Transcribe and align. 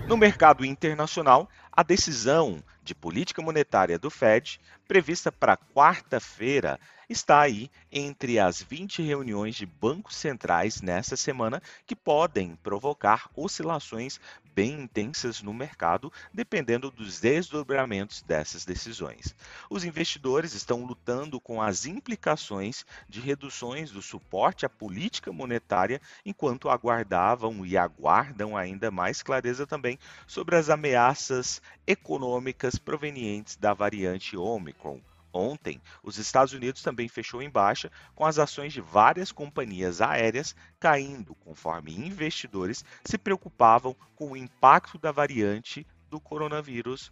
No 0.07 0.17
mercado 0.17 0.65
internacional, 0.65 1.49
a 1.71 1.83
decisão 1.83 2.61
de 2.83 2.93
política 2.93 3.41
monetária 3.41 3.97
do 3.97 4.09
Fed, 4.09 4.59
prevista 4.87 5.31
para 5.31 5.55
quarta-feira, 5.55 6.79
está 7.09 7.39
aí 7.39 7.71
entre 7.91 8.39
as 8.39 8.61
20 8.61 9.01
reuniões 9.01 9.55
de 9.55 9.65
bancos 9.65 10.15
centrais 10.15 10.81
nessa 10.81 11.15
semana 11.15 11.61
que 11.85 11.95
podem 11.95 12.55
provocar 12.55 13.29
oscilações 13.35 14.19
bem 14.53 14.81
intensas 14.81 15.41
no 15.41 15.53
mercado, 15.53 16.11
dependendo 16.33 16.91
dos 16.91 17.19
desdobramentos 17.19 18.21
dessas 18.21 18.65
decisões. 18.65 19.35
Os 19.69 19.83
investidores 19.83 20.53
estão 20.53 20.83
lutando 20.83 21.39
com 21.39 21.61
as 21.61 21.85
implicações 21.85 22.85
de 23.07 23.19
reduções 23.19 23.91
do 23.91 24.01
suporte 24.01 24.65
à 24.65 24.69
política 24.69 25.31
monetária, 25.31 26.01
enquanto 26.25 26.69
aguardavam 26.69 27.65
e 27.65 27.77
aguardam 27.77 28.55
ainda 28.55 28.91
mais 28.91 29.21
clareza 29.21 29.65
também 29.65 29.97
sobre 30.27 30.55
as 30.55 30.69
ameaças 30.69 31.61
econômicas 31.85 32.77
provenientes 32.77 33.55
da 33.55 33.73
variante 33.73 34.37
Omicron. 34.37 34.99
Ontem, 35.33 35.81
os 36.03 36.17
Estados 36.17 36.53
Unidos 36.53 36.81
também 36.81 37.07
fechou 37.07 37.41
em 37.41 37.49
baixa, 37.49 37.91
com 38.13 38.25
as 38.25 38.37
ações 38.37 38.73
de 38.73 38.81
várias 38.81 39.31
companhias 39.31 40.01
aéreas 40.01 40.55
caindo, 40.79 41.33
conforme 41.35 41.95
investidores 41.95 42.83
se 43.05 43.17
preocupavam 43.17 43.95
com 44.15 44.31
o 44.31 44.37
impacto 44.37 44.97
da 44.97 45.11
variante 45.11 45.87
do 46.09 46.19
coronavírus 46.19 47.11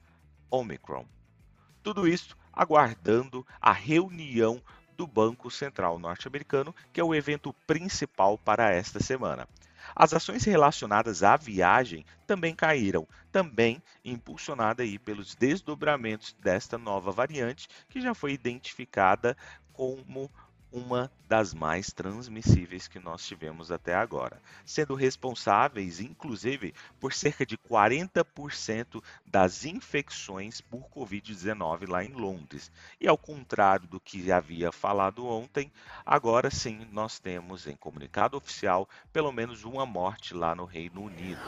Omicron. 0.51 1.05
Tudo 1.81 2.07
isso 2.07 2.37
aguardando 2.51 3.45
a 3.61 3.71
reunião 3.71 4.61
do 4.97 5.07
Banco 5.07 5.49
Central 5.49 5.97
norte-americano, 5.97 6.75
que 6.91 6.99
é 6.99 7.03
o 7.03 7.15
evento 7.15 7.53
principal 7.65 8.37
para 8.37 8.69
esta 8.69 9.01
semana. 9.01 9.47
As 9.95 10.13
ações 10.13 10.43
relacionadas 10.43 11.23
à 11.23 11.35
viagem 11.35 12.05
também 12.25 12.55
caíram, 12.55 13.07
também 13.31 13.81
impulsionada 14.03 14.83
aí 14.83 14.97
pelos 14.97 15.35
desdobramentos 15.35 16.33
desta 16.33 16.77
nova 16.77 17.11
variante, 17.11 17.67
que 17.89 18.01
já 18.01 18.13
foi 18.13 18.33
identificada 18.33 19.35
como 19.73 20.31
uma 20.71 21.11
das 21.27 21.53
mais 21.53 21.91
transmissíveis 21.91 22.87
que 22.87 22.99
nós 22.99 23.25
tivemos 23.25 23.71
até 23.71 23.95
agora, 23.95 24.41
sendo 24.65 24.95
responsáveis, 24.95 25.99
inclusive, 25.99 26.73
por 26.99 27.13
cerca 27.13 27.45
de 27.45 27.57
40% 27.57 29.03
das 29.25 29.65
infecções 29.65 30.61
por 30.61 30.87
Covid-19 30.89 31.89
lá 31.89 32.03
em 32.03 32.13
Londres. 32.13 32.71
E 32.99 33.07
ao 33.07 33.17
contrário 33.17 33.87
do 33.87 33.99
que 33.99 34.31
havia 34.31 34.71
falado 34.71 35.25
ontem, 35.25 35.71
agora 36.05 36.49
sim 36.49 36.87
nós 36.91 37.19
temos 37.19 37.67
em 37.67 37.75
comunicado 37.75 38.37
oficial 38.37 38.87
pelo 39.11 39.31
menos 39.31 39.63
uma 39.63 39.85
morte 39.85 40.33
lá 40.33 40.55
no 40.55 40.65
Reino 40.65 41.03
Unido. 41.03 41.41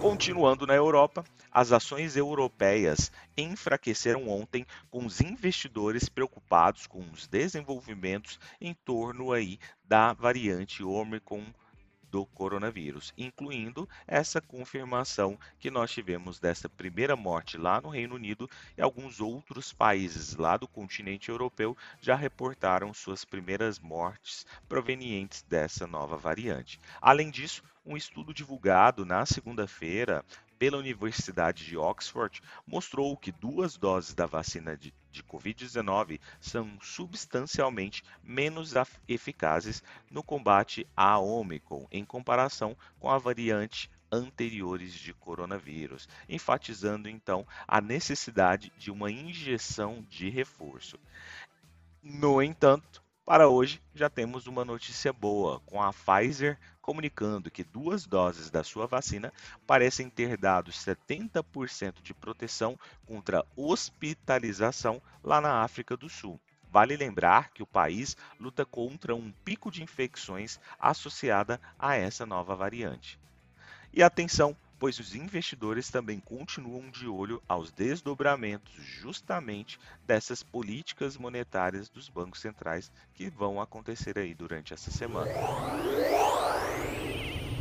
Continuando 0.00 0.66
na 0.66 0.74
Europa, 0.74 1.24
as 1.50 1.72
ações 1.72 2.16
europeias 2.16 3.10
enfraqueceram 3.36 4.28
ontem 4.28 4.66
com 4.90 5.04
os 5.04 5.20
investidores 5.20 6.08
preocupados 6.08 6.86
com 6.86 7.00
os 7.10 7.26
desenvolvimentos 7.26 8.38
em 8.60 8.74
torno 8.74 9.32
aí 9.32 9.58
da 9.84 10.12
variante 10.12 10.82
Omicron 10.82 11.44
do 12.10 12.24
coronavírus, 12.26 13.12
incluindo 13.16 13.88
essa 14.06 14.40
confirmação 14.40 15.38
que 15.58 15.70
nós 15.70 15.90
tivemos 15.90 16.38
dessa 16.38 16.68
primeira 16.68 17.16
morte 17.16 17.58
lá 17.58 17.80
no 17.80 17.88
Reino 17.88 18.14
Unido 18.14 18.48
e 18.76 18.82
alguns 18.82 19.20
outros 19.20 19.72
países 19.72 20.34
lá 20.36 20.56
do 20.56 20.68
continente 20.68 21.30
europeu 21.30 21.76
já 22.00 22.14
reportaram 22.14 22.94
suas 22.94 23.24
primeiras 23.24 23.78
mortes 23.78 24.46
provenientes 24.68 25.42
dessa 25.42 25.86
nova 25.86 26.16
variante. 26.16 26.80
Além 27.00 27.30
disso, 27.30 27.62
um 27.86 27.96
estudo 27.96 28.34
divulgado 28.34 29.06
na 29.06 29.24
segunda-feira 29.24 30.24
pela 30.58 30.78
Universidade 30.78 31.64
de 31.64 31.76
Oxford 31.76 32.42
mostrou 32.66 33.16
que 33.16 33.30
duas 33.30 33.76
doses 33.76 34.14
da 34.14 34.26
vacina 34.26 34.76
de, 34.76 34.92
de 35.12 35.22
Covid-19 35.22 36.18
são 36.40 36.78
substancialmente 36.80 38.02
menos 38.22 38.74
eficazes 39.06 39.82
no 40.10 40.22
combate 40.22 40.86
à 40.96 41.18
Omicron 41.18 41.86
em 41.92 42.04
comparação 42.04 42.76
com 42.98 43.10
a 43.10 43.18
variante 43.18 43.90
anteriores 44.10 44.92
de 44.92 45.12
coronavírus, 45.12 46.08
enfatizando 46.28 47.08
então 47.08 47.46
a 47.66 47.80
necessidade 47.80 48.72
de 48.78 48.90
uma 48.90 49.10
injeção 49.10 50.04
de 50.08 50.28
reforço. 50.28 50.98
No 52.02 52.40
entanto, 52.40 53.02
para 53.26 53.48
hoje, 53.48 53.82
já 53.92 54.08
temos 54.08 54.46
uma 54.46 54.64
notícia 54.64 55.12
boa, 55.12 55.58
com 55.66 55.82
a 55.82 55.92
Pfizer 55.92 56.56
comunicando 56.80 57.50
que 57.50 57.64
duas 57.64 58.06
doses 58.06 58.50
da 58.50 58.62
sua 58.62 58.86
vacina 58.86 59.32
parecem 59.66 60.08
ter 60.08 60.36
dado 60.36 60.70
70% 60.70 62.00
de 62.00 62.14
proteção 62.14 62.78
contra 63.04 63.44
hospitalização 63.56 65.02
lá 65.24 65.40
na 65.40 65.64
África 65.64 65.96
do 65.96 66.08
Sul. 66.08 66.40
Vale 66.70 66.96
lembrar 66.96 67.50
que 67.50 67.64
o 67.64 67.66
país 67.66 68.16
luta 68.38 68.64
contra 68.64 69.16
um 69.16 69.32
pico 69.44 69.72
de 69.72 69.82
infecções 69.82 70.60
associada 70.78 71.60
a 71.76 71.96
essa 71.96 72.24
nova 72.24 72.54
variante. 72.54 73.18
E 73.92 74.04
atenção, 74.04 74.56
pois 74.78 74.98
os 74.98 75.14
investidores 75.14 75.90
também 75.90 76.20
continuam 76.20 76.90
de 76.90 77.06
olho 77.06 77.42
aos 77.48 77.72
desdobramentos 77.72 78.74
justamente 78.74 79.78
dessas 80.02 80.42
políticas 80.42 81.16
monetárias 81.16 81.88
dos 81.90 82.08
bancos 82.08 82.40
centrais 82.40 82.90
que 83.12 83.28
vão 83.30 83.60
acontecer 83.60 84.18
aí 84.18 84.34
durante 84.34 84.72
essa 84.74 84.90
semana. 84.90 85.38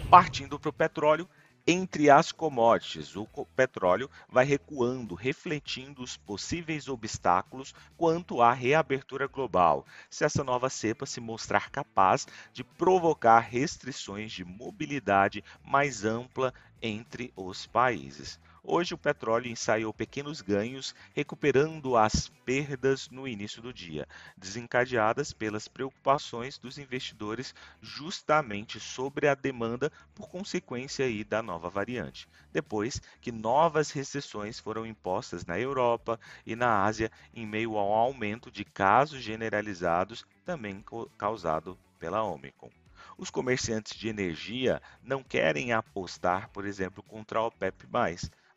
Partindo 0.10 0.60
para 0.60 0.70
o 0.70 0.74
petróleo, 0.74 1.30
entre 1.68 2.12
as 2.12 2.32
commodities, 2.32 3.16
o 3.16 3.26
petróleo 3.56 4.10
vai 4.30 4.46
recuando, 4.46 5.16
refletindo 5.16 6.04
os 6.04 6.16
possíveis 6.16 6.88
obstáculos 6.88 7.74
quanto 7.98 8.40
à 8.42 8.54
reabertura 8.54 9.26
global, 9.26 9.84
se 10.08 10.24
essa 10.24 10.44
nova 10.44 10.70
cepa 10.70 11.08
se 11.08 11.20
mostrar 11.20 11.72
capaz 11.72 12.28
de 12.54 12.64
provocar 12.64 13.40
restrições 13.40 14.32
de 14.32 14.46
mobilidade 14.46 15.44
mais 15.64 16.06
ampla 16.06 16.54
entre 16.82 17.34
os 17.36 17.66
países. 17.66 18.40
Hoje 18.68 18.96
o 18.96 18.98
petróleo 18.98 19.52
ensaiou 19.52 19.94
pequenos 19.94 20.42
ganhos, 20.42 20.96
recuperando 21.14 21.96
as 21.96 22.30
perdas 22.44 23.08
no 23.10 23.28
início 23.28 23.62
do 23.62 23.72
dia, 23.72 24.08
desencadeadas 24.36 25.32
pelas 25.32 25.68
preocupações 25.68 26.58
dos 26.58 26.80
investidores 26.80 27.54
justamente 27.80 28.80
sobre 28.80 29.28
a 29.28 29.36
demanda 29.36 29.92
por 30.16 30.28
consequência 30.28 31.06
aí 31.06 31.24
da 31.24 31.44
nova 31.44 31.70
variante. 31.70 32.28
Depois 32.52 33.00
que 33.22 33.32
novas 33.32 33.92
restrições 33.92 34.60
foram 34.60 34.84
impostas 34.84 35.46
na 35.46 35.60
Europa 35.60 36.20
e 36.44 36.56
na 36.56 36.84
Ásia 36.84 37.12
em 37.36 37.46
meio 37.46 37.78
ao 37.78 37.94
aumento 37.94 38.50
de 38.50 38.66
casos 38.66 39.22
generalizados 39.22 40.26
também 40.44 40.84
causado 41.20 41.78
pela 42.00 42.24
Omicron. 42.24 42.72
Os 43.16 43.30
comerciantes 43.30 43.96
de 43.96 44.10
energia 44.10 44.82
não 45.04 45.24
querem 45.24 45.72
apostar, 45.72 46.50
por 46.50 46.66
exemplo, 46.66 47.04
contra 47.04 47.40
a 47.40 47.46
OPEP+, 47.46 47.86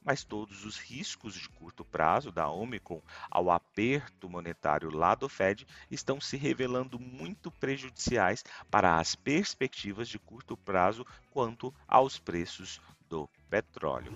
mas 0.05 0.25
todos 0.25 0.65
os 0.65 0.79
riscos 0.79 1.35
de 1.35 1.49
curto 1.49 1.85
prazo 1.85 2.33
da 2.33 2.49
Omicron 2.49 3.00
ao 3.31 3.50
aperto 3.50 4.29
monetário 4.29 4.91
lá 4.91 5.15
do 5.15 5.29
Fed 5.29 5.67
estão 5.91 6.21
se 6.21 6.37
revelando 6.37 6.99
muito 6.99 7.50
prejudiciais 7.50 8.45
para 8.71 8.99
as 8.99 9.15
perspectivas 9.15 10.09
de 10.09 10.19
curto 10.19 10.56
prazo 10.56 11.06
quanto 11.31 11.75
aos 11.87 12.19
preços 12.19 12.81
do 13.09 13.29
petróleo. 13.49 14.12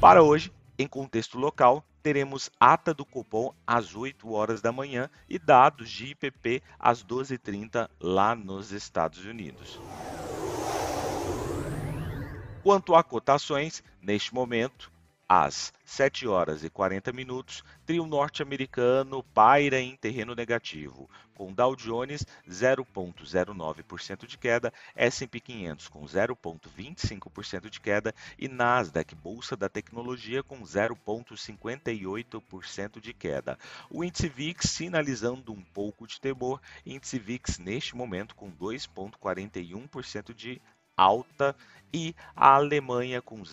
Para 0.00 0.22
hoje, 0.22 0.52
em 0.78 0.86
contexto 0.86 1.38
local, 1.38 1.84
teremos 2.02 2.50
ata 2.60 2.92
do 2.92 3.06
Copom 3.06 3.54
às 3.66 3.94
8 3.94 4.30
horas 4.30 4.60
da 4.60 4.70
manhã 4.70 5.08
e 5.26 5.38
dados 5.38 5.88
de 5.88 6.08
IPP 6.08 6.62
às 6.78 7.02
12h30 7.02 7.88
lá 7.98 8.34
nos 8.34 8.72
Estados 8.72 9.24
Unidos. 9.24 9.80
Quanto 12.64 12.94
a 12.94 13.04
cotações, 13.04 13.84
neste 14.00 14.32
momento, 14.32 14.90
às 15.28 15.70
7 15.84 16.26
horas 16.26 16.64
e 16.64 16.70
40 16.70 17.12
minutos, 17.12 17.62
trio 17.84 18.06
norte-americano 18.06 19.22
paira 19.22 19.78
em 19.78 19.94
terreno 19.94 20.34
negativo, 20.34 21.06
com 21.34 21.52
Dow 21.52 21.76
Jones 21.76 22.24
0,09% 22.48 24.26
de 24.26 24.38
queda, 24.38 24.72
S&P 24.96 25.40
500 25.40 25.88
com 25.88 26.04
0,25% 26.04 27.68
de 27.68 27.82
queda 27.82 28.14
e 28.38 28.48
Nasdaq, 28.48 29.14
bolsa 29.14 29.54
da 29.54 29.68
tecnologia, 29.68 30.42
com 30.42 30.62
0,58% 30.62 32.98
de 32.98 33.12
queda. 33.12 33.58
O 33.90 34.02
índice 34.02 34.26
VIX 34.26 34.70
sinalizando 34.70 35.52
um 35.52 35.60
pouco 35.60 36.06
de 36.06 36.18
temor, 36.18 36.62
índice 36.86 37.18
VIX 37.18 37.58
neste 37.58 37.94
momento 37.94 38.34
com 38.34 38.50
2,41% 38.50 40.32
de 40.32 40.62
alta 40.96 41.54
e 41.92 42.14
a 42.34 42.54
Alemanha 42.54 43.22
com 43.22 43.44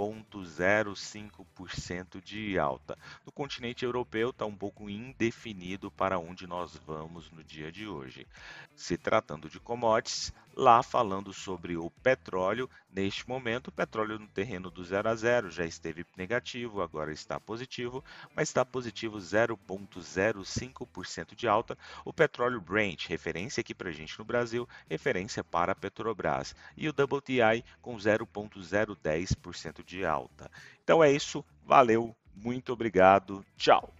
0,05% 0.00 2.22
de 2.22 2.58
alta. 2.58 2.96
No 3.24 3.32
continente 3.32 3.84
europeu 3.84 4.30
está 4.30 4.46
um 4.46 4.56
pouco 4.56 4.88
indefinido 4.88 5.90
para 5.90 6.18
onde 6.18 6.46
nós 6.46 6.74
vamos 6.86 7.30
no 7.30 7.44
dia 7.44 7.70
de 7.70 7.86
hoje. 7.86 8.26
Se 8.74 8.96
tratando 8.96 9.50
de 9.50 9.60
commodities, 9.60 10.32
lá 10.56 10.82
falando 10.82 11.32
sobre 11.32 11.76
o 11.76 11.88
petróleo, 12.02 12.68
neste 12.90 13.28
momento 13.28 13.68
o 13.68 13.72
petróleo 13.72 14.18
no 14.18 14.26
terreno 14.26 14.68
do 14.70 14.82
0 14.84 15.08
a 15.08 15.14
0 15.14 15.48
já 15.50 15.64
esteve 15.64 16.04
negativo, 16.16 16.82
agora 16.82 17.12
está 17.12 17.38
positivo, 17.38 18.02
mas 18.34 18.48
está 18.48 18.64
positivo 18.64 19.18
0,05% 19.18 21.34
de 21.34 21.46
alta. 21.46 21.78
O 22.04 22.12
petróleo 22.12 22.60
Brent, 22.60 23.06
referência 23.06 23.60
aqui 23.60 23.72
para 23.74 23.90
a 23.90 23.92
gente 23.92 24.18
no 24.18 24.24
Brasil, 24.24 24.68
referência 24.88 25.44
para 25.44 25.70
a 25.72 25.74
Petrobras. 25.74 26.56
E 26.76 26.88
o 26.88 26.92
WTI 26.92 27.64
com 27.80 27.96
0,010% 27.96 29.84
de 29.90 30.04
alta. 30.04 30.50
Então 30.82 31.02
é 31.02 31.10
isso, 31.10 31.44
valeu, 31.64 32.14
muito 32.34 32.72
obrigado, 32.72 33.44
tchau. 33.56 33.92